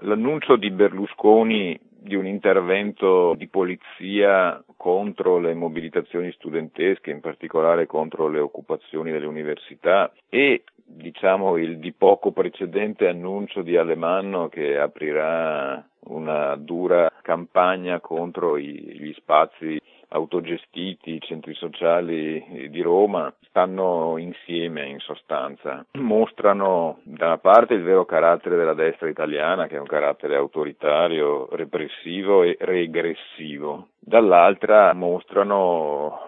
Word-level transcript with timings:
L'annuncio 0.00 0.56
di 0.56 0.70
Berlusconi 0.70 1.78
di 2.00 2.14
un 2.14 2.26
intervento 2.26 3.34
di 3.34 3.48
polizia 3.48 4.62
contro 4.76 5.38
le 5.38 5.54
mobilitazioni 5.54 6.30
studentesche, 6.32 7.10
in 7.10 7.20
particolare 7.20 7.86
contro 7.86 8.28
le 8.28 8.38
occupazioni 8.38 9.10
delle 9.10 9.26
università 9.26 10.12
e 10.28 10.62
diciamo 10.84 11.56
il 11.56 11.78
di 11.78 11.92
poco 11.92 12.30
precedente 12.30 13.08
annuncio 13.08 13.62
di 13.62 13.76
Alemanno 13.76 14.48
che 14.48 14.78
aprirà 14.78 15.84
una 16.04 16.56
dura 16.56 17.12
campagna 17.20 18.00
contro 18.00 18.58
gli 18.58 19.12
spazi 19.16 19.78
autogestiti, 20.08 21.14
i 21.14 21.20
centri 21.20 21.54
sociali 21.54 22.68
di 22.70 22.80
Roma, 22.80 23.32
stanno 23.48 24.16
insieme 24.18 24.86
in 24.86 24.98
sostanza, 25.00 25.84
mostrano 25.92 27.00
da 27.02 27.26
una 27.26 27.38
parte 27.38 27.74
il 27.74 27.82
vero 27.82 28.04
carattere 28.04 28.56
della 28.56 28.74
destra 28.74 29.08
italiana, 29.08 29.66
che 29.66 29.76
è 29.76 29.80
un 29.80 29.86
carattere 29.86 30.36
autoritario, 30.36 31.48
repressivo 31.54 32.42
e 32.42 32.56
regressivo, 32.60 33.88
dall'altra 33.98 34.92
mostrano 34.94 36.26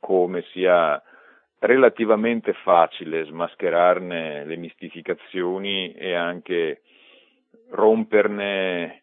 come 0.00 0.42
sia 0.52 1.00
relativamente 1.58 2.52
facile 2.52 3.24
smascherarne 3.24 4.44
le 4.44 4.56
mistificazioni 4.56 5.92
e 5.94 6.14
anche 6.14 6.82
romperne 7.70 9.02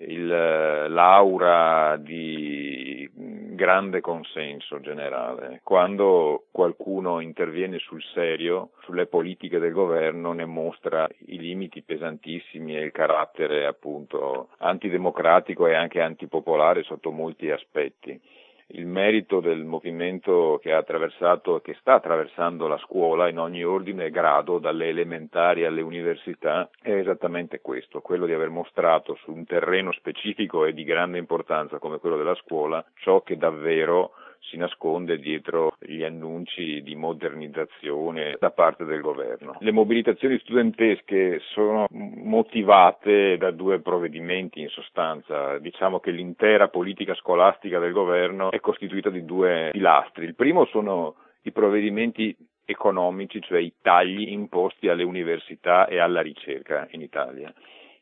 il, 0.00 0.26
l'aura 0.26 1.96
di 1.96 3.08
grande 3.56 4.00
consenso 4.00 4.80
generale. 4.80 5.60
Quando 5.64 6.44
qualcuno 6.52 7.18
interviene 7.18 7.78
sul 7.78 8.02
serio, 8.14 8.70
sulle 8.82 9.06
politiche 9.06 9.58
del 9.58 9.72
governo, 9.72 10.32
ne 10.32 10.44
mostra 10.44 11.08
i 11.26 11.38
limiti 11.38 11.82
pesantissimi 11.82 12.76
e 12.76 12.82
il 12.82 12.92
carattere 12.92 13.66
appunto 13.66 14.50
antidemocratico 14.58 15.66
e 15.66 15.74
anche 15.74 16.00
antipopolare 16.00 16.84
sotto 16.84 17.10
molti 17.10 17.50
aspetti 17.50 18.20
il 18.68 18.86
merito 18.86 19.40
del 19.40 19.64
movimento 19.64 20.58
che 20.62 20.72
ha 20.72 20.78
attraversato, 20.78 21.60
che 21.60 21.76
sta 21.80 21.94
attraversando 21.94 22.66
la 22.66 22.78
scuola 22.78 23.28
in 23.28 23.38
ogni 23.38 23.64
ordine 23.64 24.06
e 24.06 24.10
grado, 24.10 24.58
dalle 24.58 24.88
elementari 24.88 25.64
alle 25.64 25.82
università, 25.82 26.68
è 26.80 26.90
esattamente 26.90 27.60
questo, 27.60 28.00
quello 28.00 28.26
di 28.26 28.32
aver 28.32 28.50
mostrato 28.50 29.14
su 29.22 29.32
un 29.32 29.44
terreno 29.44 29.92
specifico 29.92 30.64
e 30.64 30.72
di 30.72 30.84
grande 30.84 31.18
importanza 31.18 31.78
come 31.78 31.98
quello 31.98 32.16
della 32.16 32.34
scuola 32.34 32.84
ciò 32.96 33.22
che 33.22 33.36
davvero 33.36 34.12
si 34.48 34.56
nasconde 34.56 35.18
dietro 35.18 35.74
gli 35.78 36.02
annunci 36.02 36.82
di 36.82 36.94
modernizzazione 36.94 38.36
da 38.38 38.50
parte 38.50 38.84
del 38.84 39.00
governo. 39.00 39.56
Le 39.60 39.72
mobilitazioni 39.72 40.38
studentesche 40.38 41.40
sono 41.52 41.86
motivate 41.90 43.36
da 43.36 43.50
due 43.50 43.80
provvedimenti 43.80 44.60
in 44.60 44.68
sostanza. 44.68 45.58
Diciamo 45.58 46.00
che 46.00 46.10
l'intera 46.10 46.68
politica 46.68 47.14
scolastica 47.14 47.78
del 47.78 47.92
governo 47.92 48.50
è 48.50 48.60
costituita 48.60 49.10
di 49.10 49.24
due 49.24 49.70
pilastri. 49.72 50.24
Il 50.24 50.34
primo 50.34 50.64
sono 50.66 51.16
i 51.42 51.52
provvedimenti 51.52 52.36
economici, 52.64 53.40
cioè 53.40 53.60
i 53.60 53.72
tagli 53.80 54.32
imposti 54.32 54.88
alle 54.88 55.04
università 55.04 55.86
e 55.86 55.98
alla 55.98 56.20
ricerca 56.20 56.86
in 56.90 57.00
Italia. 57.00 57.52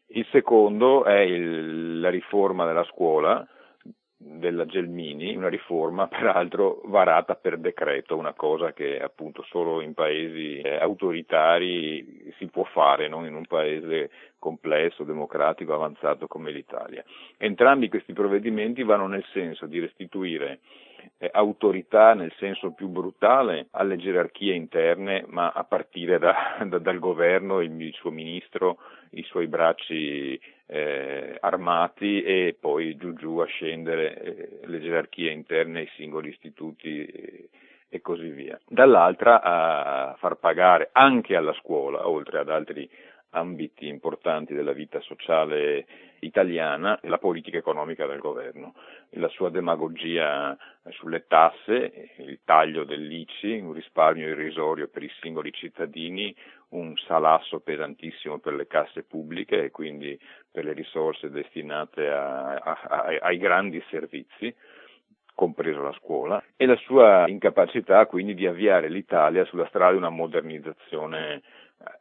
Il 0.09 0.27
secondo 0.31 1.05
è 1.05 1.19
il, 1.21 2.01
la 2.01 2.11
riforma 2.11 2.67
della 2.67 2.85
scuola, 2.85 3.47
della 4.27 4.65
Gelmini, 4.65 5.37
una 5.37 5.49
riforma 5.49 6.07
peraltro 6.09 6.81
varata 6.87 7.35
per 7.35 7.59
decreto, 7.59 8.17
una 8.17 8.33
cosa 8.33 8.73
che 8.73 9.01
appunto 9.01 9.43
solo 9.43 9.81
in 9.83 9.93
paesi 9.93 10.61
eh, 10.61 10.77
autoritari 10.77 12.33
si 12.39 12.47
può 12.47 12.65
fare, 12.65 13.09
non 13.09 13.27
in 13.27 13.35
un 13.35 13.45
paese 13.45 14.11
complesso, 14.39 15.05
democratico, 15.05 15.75
avanzato 15.75 16.27
come 16.27 16.51
l'Italia. 16.51 17.05
Entrambi 17.37 17.89
questi 17.89 18.13
provvedimenti 18.13 18.83
vanno 18.83 19.07
nel 19.07 19.25
senso 19.33 19.67
di 19.67 19.79
restituire 19.79 20.61
eh, 21.19 21.29
autorità 21.33 22.15
nel 22.15 22.33
senso 22.39 22.73
più 22.73 22.89
brutale 22.89 23.69
alle 23.73 23.97
gerarchie 23.97 24.55
interne, 24.55 25.25
ma 25.29 25.51
a 25.51 25.65
partire 25.65 26.19
da, 26.19 26.59
da, 26.65 26.79
dal 26.79 26.99
governo, 26.99 27.61
il, 27.61 27.79
il, 27.81 27.93
suo 27.95 28.11
ministro, 28.11 28.79
i 29.11 29.23
suoi 29.25 29.47
bracci 29.47 30.41
eh, 30.67 31.37
armati 31.41 32.23
e 32.23 32.57
poi 32.59 32.97
giù 32.97 33.13
giù 33.15 33.39
a 33.39 33.47
scendere 33.47 34.23
eh, 34.23 34.67
le 34.67 34.81
gerarchie 34.81 35.31
interne 35.31 35.81
ai 35.81 35.91
singoli 35.97 36.31
istituti 36.31 37.05
eh, 37.05 37.49
e 37.89 38.01
così 38.01 38.29
via. 38.29 38.59
Dall'altra 38.67 39.43
a 39.43 40.15
far 40.19 40.37
pagare 40.37 40.89
anche 40.93 41.37
alla 41.37 41.53
scuola, 41.55 42.09
oltre 42.09 42.39
ad 42.41 42.49
altri 42.49 42.89
ambiti 43.31 43.87
importanti 43.87 44.55
della 44.55 44.73
vita 44.73 45.01
sociale 45.01 45.87
italiana 46.21 46.99
la 47.03 47.19
politica 47.19 47.59
economica 47.59 48.07
del 48.07 48.19
governo, 48.19 48.75
la 49.11 49.29
sua 49.29 49.51
demagogia 49.51 50.57
sulle 50.91 51.27
tasse, 51.27 52.13
il 52.19 52.41
taglio 52.45 52.85
dell'ICI, 52.85 53.59
un 53.59 53.73
risparmio 53.73 54.29
irrisorio 54.29 54.89
per 54.89 55.03
i 55.03 55.11
singoli 55.21 55.53
cittadini, 55.53 56.35
un 56.71 56.97
salasso 56.97 57.61
pesantissimo 57.61 58.39
per 58.39 58.55
le 58.55 58.67
casse 58.67 59.03
pubbliche 59.03 59.65
e 59.65 59.71
quindi 59.71 60.19
per 60.51 60.65
le 60.65 60.73
risorse 60.73 61.31
destinate 61.31 62.09
a, 62.09 62.55
a, 62.55 62.81
a, 62.83 63.19
ai 63.21 63.39
grandi 63.39 63.83
servizi 63.91 64.55
compreso 65.35 65.83
la 65.83 65.93
scuola, 65.95 66.43
e 66.57 66.65
la 66.65 66.77
sua 66.77 67.29
incapacità 67.29 68.07
quindi 68.07 68.35
di 68.35 68.47
avviare 68.47 68.89
l'Italia 68.89 69.45
sulla 69.47 69.67
strada 69.67 69.91
di 69.91 69.97
una 69.97 70.09
modernizzazione 70.09 71.43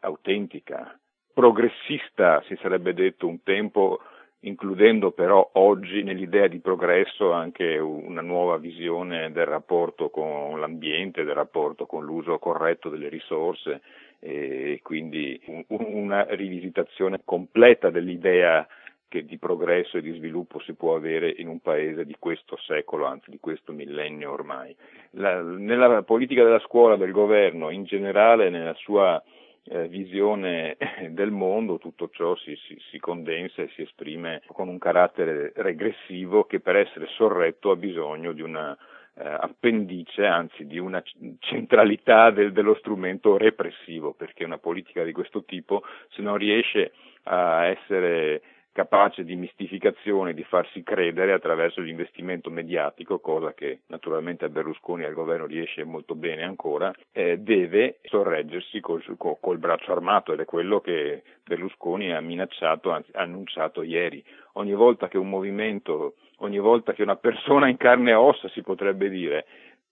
autentica, 0.01 0.97
progressista, 1.33 2.43
si 2.47 2.55
sarebbe 2.61 2.93
detto 2.93 3.27
un 3.27 3.41
tempo, 3.43 3.99
includendo 4.41 5.11
però 5.11 5.49
oggi 5.53 6.03
nell'idea 6.03 6.47
di 6.47 6.59
progresso 6.59 7.31
anche 7.31 7.77
una 7.77 8.21
nuova 8.21 8.57
visione 8.57 9.31
del 9.31 9.45
rapporto 9.45 10.09
con 10.09 10.59
l'ambiente, 10.59 11.23
del 11.23 11.33
rapporto 11.33 11.85
con 11.85 12.05
l'uso 12.05 12.37
corretto 12.39 12.89
delle 12.89 13.09
risorse 13.09 13.81
e 14.19 14.79
quindi 14.83 15.39
una 15.67 16.25
rivisitazione 16.29 17.21
completa 17.25 17.89
dell'idea 17.89 18.65
che 19.13 19.25
di 19.25 19.37
progresso 19.37 19.97
e 19.97 20.01
di 20.01 20.11
sviluppo 20.13 20.59
si 20.61 20.73
può 20.73 20.95
avere 20.95 21.31
in 21.37 21.47
un 21.47 21.59
paese 21.59 22.03
di 22.03 22.15
questo 22.17 22.57
secolo, 22.57 23.05
anzi 23.05 23.29
di 23.29 23.37
questo 23.39 23.71
millennio 23.71 24.31
ormai. 24.31 24.75
La, 25.11 25.39
nella 25.39 26.01
politica 26.01 26.43
della 26.43 26.61
scuola, 26.61 26.95
del 26.95 27.11
governo, 27.11 27.69
in 27.69 27.83
generale 27.83 28.49
nella 28.49 28.73
sua 28.73 29.21
eh, 29.65 29.87
visione 29.87 30.77
del 31.09 31.31
mondo, 31.31 31.77
tutto 31.77 32.09
ciò 32.11 32.35
si, 32.37 32.55
si, 32.67 32.77
si, 32.89 32.99
condensa 32.99 33.61
e 33.61 33.69
si 33.75 33.81
esprime 33.81 34.41
con 34.47 34.67
un 34.67 34.77
carattere 34.77 35.53
regressivo 35.55 36.45
che 36.45 36.59
per 36.59 36.75
essere 36.75 37.07
sorretto 37.07 37.71
ha 37.71 37.75
bisogno 37.75 38.33
di 38.33 38.41
una 38.41 38.77
eh, 39.15 39.27
appendice, 39.27 40.25
anzi 40.25 40.65
di 40.65 40.79
una 40.79 41.01
centralità 41.39 42.31
del, 42.31 42.51
dello 42.51 42.75
strumento 42.75 43.37
repressivo, 43.37 44.13
perché 44.13 44.43
una 44.43 44.57
politica 44.57 45.03
di 45.03 45.11
questo 45.11 45.43
tipo 45.43 45.83
se 46.09 46.21
non 46.21 46.37
riesce 46.37 46.91
a 47.23 47.65
essere 47.67 48.41
capace 48.73 49.23
di 49.23 49.35
mistificazione, 49.35 50.33
di 50.33 50.43
farsi 50.43 50.83
credere 50.83 51.31
attraverso 51.31 51.79
l'investimento 51.79 52.49
mediatico, 52.49 53.19
cosa 53.19 53.53
che 53.53 53.81
naturalmente 53.87 54.45
a 54.45 54.49
Berlusconi 54.49 55.03
e 55.03 55.05
al 55.05 55.13
governo 55.13 55.45
riesce 55.45 55.83
molto 55.83 56.15
bene 56.15 56.43
ancora, 56.43 56.91
eh, 57.11 57.37
deve 57.37 57.99
sorreggersi 58.03 58.81
col, 58.81 59.01
col, 59.17 59.37
col, 59.39 59.59
braccio 59.59 59.91
armato 59.91 60.33
ed 60.33 60.39
è 60.39 60.45
quello 60.45 60.81
che 60.81 61.21
Berlusconi 61.45 62.11
ha 62.11 62.19
minacciato, 62.19 62.91
anzi 62.91 63.11
ha 63.13 63.21
annunciato 63.21 63.83
ieri. 63.83 64.23
Ogni 64.53 64.73
volta 64.73 65.07
che 65.07 65.17
un 65.17 65.29
movimento, 65.29 66.15
ogni 66.37 66.59
volta 66.59 66.93
che 66.93 67.03
una 67.03 67.15
persona 67.15 67.69
in 67.69 67.77
carne 67.77 68.11
e 68.11 68.15
ossa 68.15 68.49
si 68.49 68.61
potrebbe 68.61 69.09
dire 69.09 69.45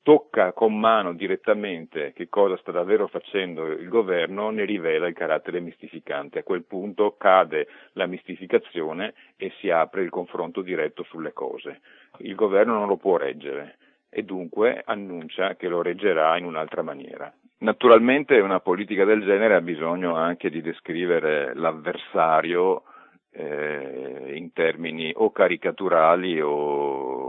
tocca 0.03 0.53
con 0.53 0.79
mano 0.79 1.13
direttamente 1.13 2.13
che 2.13 2.27
cosa 2.29 2.57
sta 2.57 2.71
davvero 2.71 3.07
facendo 3.07 3.67
il 3.67 3.87
governo, 3.87 4.49
ne 4.49 4.65
rivela 4.65 5.07
il 5.07 5.13
carattere 5.13 5.59
mistificante. 5.59 6.39
A 6.39 6.43
quel 6.43 6.63
punto 6.63 7.15
cade 7.17 7.67
la 7.93 8.07
mistificazione 8.07 9.13
e 9.37 9.51
si 9.59 9.69
apre 9.69 10.03
il 10.03 10.09
confronto 10.09 10.61
diretto 10.61 11.03
sulle 11.03 11.33
cose. 11.33 11.81
Il 12.17 12.35
governo 12.35 12.73
non 12.73 12.87
lo 12.87 12.97
può 12.97 13.17
reggere 13.17 13.77
e 14.09 14.23
dunque 14.23 14.81
annuncia 14.83 15.55
che 15.55 15.67
lo 15.67 15.81
reggerà 15.81 16.37
in 16.37 16.45
un'altra 16.45 16.81
maniera. 16.81 17.31
Naturalmente 17.59 18.39
una 18.39 18.59
politica 18.59 19.05
del 19.05 19.23
genere 19.23 19.53
ha 19.55 19.61
bisogno 19.61 20.15
anche 20.15 20.49
di 20.49 20.61
descrivere 20.61 21.53
l'avversario 21.53 22.83
eh, 23.31 24.33
in 24.35 24.51
termini 24.51 25.11
o 25.15 25.31
caricaturali 25.31 26.41
o 26.41 27.20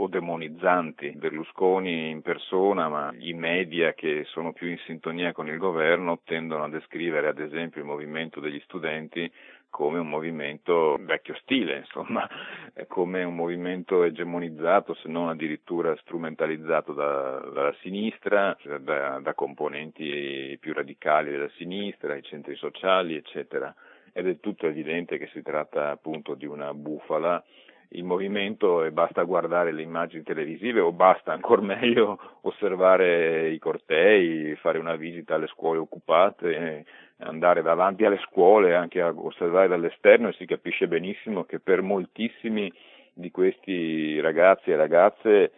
o 0.00 0.08
demonizzanti. 0.08 1.12
Berlusconi 1.16 2.10
in 2.10 2.22
persona, 2.22 2.88
ma 2.88 3.12
i 3.18 3.32
media 3.32 3.92
che 3.92 4.24
sono 4.26 4.52
più 4.52 4.68
in 4.68 4.78
sintonia 4.86 5.32
con 5.32 5.48
il 5.48 5.58
governo 5.58 6.20
tendono 6.24 6.64
a 6.64 6.68
descrivere 6.68 7.28
ad 7.28 7.38
esempio 7.38 7.80
il 7.80 7.86
movimento 7.86 8.40
degli 8.40 8.60
studenti 8.64 9.30
come 9.68 10.00
un 10.00 10.08
movimento 10.08 10.98
vecchio 11.00 11.36
stile, 11.42 11.76
insomma, 11.78 12.28
come 12.88 13.22
un 13.22 13.36
movimento 13.36 14.02
egemonizzato, 14.02 14.94
se 14.94 15.08
non 15.08 15.28
addirittura 15.28 15.94
strumentalizzato 15.98 16.92
da, 16.92 17.38
dalla 17.52 17.74
sinistra, 17.80 18.56
da, 18.80 19.20
da 19.20 19.34
componenti 19.34 20.56
più 20.60 20.72
radicali 20.72 21.30
della 21.30 21.50
sinistra, 21.56 22.16
i 22.16 22.22
centri 22.22 22.56
sociali, 22.56 23.14
eccetera 23.14 23.72
è 24.12 24.22
del 24.22 24.40
tutto 24.40 24.66
evidente 24.66 25.18
che 25.18 25.28
si 25.32 25.42
tratta 25.42 25.90
appunto 25.90 26.34
di 26.34 26.46
una 26.46 26.74
bufala 26.74 27.42
il 27.92 28.04
movimento 28.04 28.84
e 28.84 28.92
basta 28.92 29.22
guardare 29.24 29.72
le 29.72 29.82
immagini 29.82 30.22
televisive 30.22 30.80
o 30.80 30.92
basta 30.92 31.32
ancora 31.32 31.62
meglio 31.62 32.18
osservare 32.42 33.50
i 33.50 33.58
cortei, 33.58 34.54
fare 34.56 34.78
una 34.78 34.96
visita 34.96 35.34
alle 35.34 35.48
scuole 35.48 35.78
occupate, 35.78 36.84
andare 37.18 37.62
davanti 37.62 38.04
alle 38.04 38.20
scuole 38.28 38.74
anche 38.74 39.00
a 39.00 39.12
osservare 39.14 39.68
dall'esterno 39.68 40.28
e 40.28 40.34
si 40.34 40.46
capisce 40.46 40.88
benissimo 40.88 41.44
che 41.44 41.58
per 41.58 41.82
moltissimi 41.82 42.72
di 43.12 43.30
questi 43.30 44.20
ragazzi 44.20 44.70
e 44.70 44.76
ragazze 44.76 45.52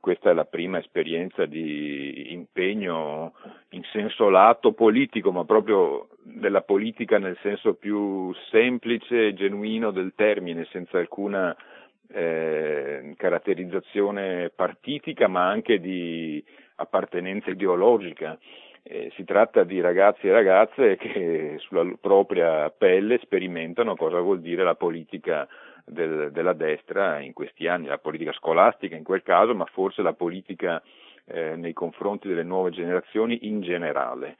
questa 0.00 0.30
è 0.30 0.34
la 0.34 0.44
prima 0.44 0.78
esperienza 0.78 1.46
di 1.46 2.32
impegno 2.32 3.32
in 3.70 3.82
senso 3.90 4.28
lato 4.28 4.72
politico, 4.72 5.32
ma 5.32 5.44
proprio 5.44 6.08
della 6.22 6.60
politica 6.60 7.18
nel 7.18 7.38
senso 7.42 7.74
più 7.74 8.32
semplice 8.50 9.28
e 9.28 9.34
genuino 9.34 9.90
del 9.90 10.12
termine, 10.14 10.66
senza 10.70 10.98
alcuna 10.98 11.56
eh, 12.12 13.14
caratterizzazione 13.16 14.50
partitica 14.54 15.28
ma 15.28 15.48
anche 15.48 15.80
di 15.80 16.42
appartenenza 16.76 17.50
ideologica. 17.50 18.38
Eh, 18.82 19.12
si 19.16 19.24
tratta 19.24 19.64
di 19.64 19.80
ragazzi 19.80 20.28
e 20.28 20.32
ragazze 20.32 20.96
che 20.96 21.56
sulla 21.58 21.84
propria 22.00 22.70
pelle 22.70 23.18
sperimentano 23.18 23.96
cosa 23.96 24.20
vuol 24.20 24.40
dire 24.40 24.64
la 24.64 24.76
politica 24.76 25.46
del, 25.84 26.30
della 26.32 26.54
destra 26.54 27.20
in 27.20 27.32
questi 27.32 27.66
anni, 27.66 27.86
la 27.86 27.98
politica 27.98 28.32
scolastica 28.32 28.96
in 28.96 29.04
quel 29.04 29.22
caso, 29.22 29.54
ma 29.54 29.66
forse 29.66 30.02
la 30.02 30.14
politica 30.14 30.82
eh, 31.26 31.56
nei 31.56 31.72
confronti 31.72 32.28
delle 32.28 32.44
nuove 32.44 32.70
generazioni 32.70 33.46
in 33.48 33.60
generale. 33.60 34.36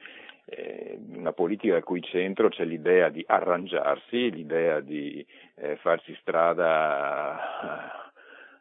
Eh, 0.51 0.97
una 1.15 1.31
politica 1.31 1.75
al 1.75 1.83
cui 1.83 2.01
centro 2.01 2.49
c'è 2.49 2.65
l'idea 2.65 3.09
di 3.09 3.23
arrangiarsi, 3.27 4.31
l'idea 4.31 4.79
di 4.79 5.23
eh, 5.55 5.75
farsi 5.75 6.17
strada 6.21 8.11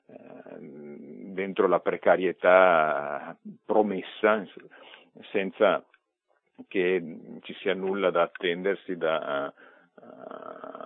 eh, 0.06 0.58
dentro 0.58 1.66
la 1.66 1.80
precarietà 1.80 3.34
promessa, 3.64 4.46
senza 5.30 5.82
che 6.66 7.38
ci 7.42 7.54
sia 7.54 7.72
nulla 7.72 8.10
da 8.10 8.20
attendersi 8.22 8.98
da, 8.98 9.50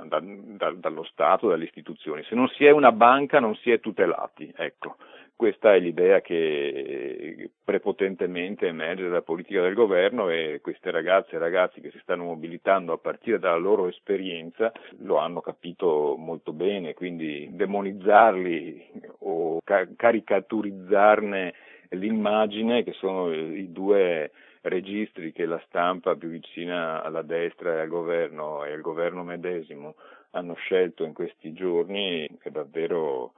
da, 0.05 0.21
da, 0.23 0.71
dallo 0.71 1.03
Stato, 1.03 1.49
dalle 1.49 1.65
istituzioni. 1.65 2.23
Se 2.25 2.37
non 2.37 2.47
si 2.49 2.65
è 2.65 2.71
una 2.71 2.93
banca 2.93 3.41
non 3.41 3.57
si 3.57 3.73
è 3.73 3.81
tutelati. 3.81 4.53
Ecco 4.57 4.99
questa 5.37 5.75
è 5.75 5.81
l'idea 5.81 6.21
che 6.21 7.51
prepotentemente 7.65 8.67
emerge 8.67 9.05
dalla 9.05 9.23
politica 9.23 9.63
del 9.63 9.75
governo 9.75 10.29
e 10.29 10.61
queste 10.63 10.91
ragazze 10.91 11.37
e 11.37 11.39
ragazzi 11.39 11.81
che 11.81 11.91
si 11.91 11.99
stanno 12.03 12.25
mobilitando 12.25 12.93
a 12.93 12.99
partire 12.99 13.39
dalla 13.39 13.57
loro 13.57 13.89
esperienza 13.89 14.73
lo 14.99 15.17
hanno 15.17 15.41
capito 15.41 16.15
molto 16.17 16.53
bene, 16.53 16.95
quindi 16.95 17.49
demonizzarli 17.51 18.91
o 19.21 19.61
caricaturizzarne 19.97 21.55
l'immagine, 21.91 22.85
che 22.85 22.93
sono 22.93 23.33
i 23.33 23.71
due 23.73 24.31
registri 24.63 25.33
che 25.33 25.45
la 25.45 25.61
stampa 25.67 26.15
più 26.15 26.29
vicina 26.29 27.03
alla 27.03 27.23
destra 27.23 27.75
e 27.75 27.81
al 27.81 27.89
governo 27.89 28.65
e 28.65 28.73
al 28.73 28.81
governo 28.81 29.25
medesimo 29.25 29.97
hanno 30.31 30.55
scelto 30.55 31.05
in 31.05 31.13
questi 31.13 31.53
giorni, 31.53 32.29
è 32.41 32.51
davvero 32.51 33.33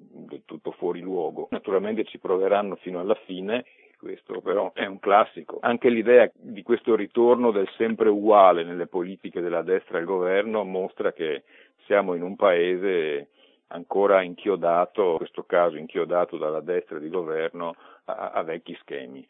del 0.00 0.42
tutto 0.44 0.72
fuori 0.72 1.00
luogo. 1.00 1.48
Naturalmente 1.50 2.04
ci 2.04 2.18
proveranno 2.18 2.76
fino 2.76 3.00
alla 3.00 3.18
fine, 3.26 3.64
questo 3.98 4.40
però 4.40 4.72
è 4.72 4.86
un 4.86 4.98
classico. 4.98 5.58
Anche 5.60 5.90
l'idea 5.90 6.30
di 6.32 6.62
questo 6.62 6.94
ritorno 6.96 7.50
del 7.50 7.68
sempre 7.76 8.08
uguale 8.08 8.64
nelle 8.64 8.86
politiche 8.86 9.40
della 9.40 9.62
destra 9.62 9.98
al 9.98 10.04
governo 10.04 10.64
mostra 10.64 11.12
che 11.12 11.42
siamo 11.84 12.14
in 12.14 12.22
un 12.22 12.36
paese 12.36 13.28
ancora 13.68 14.22
inchiodato, 14.22 15.12
in 15.12 15.16
questo 15.18 15.44
caso 15.44 15.76
inchiodato 15.76 16.36
dalla 16.36 16.60
destra 16.60 16.98
di 16.98 17.08
governo, 17.08 17.74
a, 18.04 18.30
a 18.32 18.42
vecchi 18.42 18.76
schemi. 18.80 19.26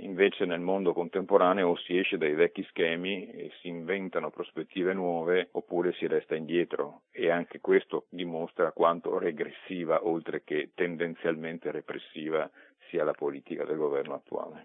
Invece 0.00 0.44
nel 0.44 0.60
mondo 0.60 0.92
contemporaneo 0.92 1.70
o 1.70 1.76
si 1.76 1.96
esce 1.96 2.18
dai 2.18 2.34
vecchi 2.34 2.62
schemi 2.64 3.30
e 3.30 3.50
si 3.60 3.68
inventano 3.68 4.30
prospettive 4.30 4.92
nuove 4.92 5.48
oppure 5.52 5.92
si 5.94 6.06
resta 6.06 6.34
indietro 6.34 7.02
e 7.10 7.30
anche 7.30 7.60
questo 7.60 8.04
dimostra 8.10 8.72
quanto 8.72 9.18
regressiva 9.18 10.06
oltre 10.06 10.42
che 10.44 10.72
tendenzialmente 10.74 11.70
repressiva 11.70 12.50
sia 12.90 13.04
la 13.04 13.12
politica 13.12 13.64
del 13.64 13.78
governo 13.78 14.14
attuale. 14.14 14.64